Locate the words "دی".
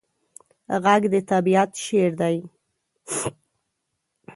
2.21-2.37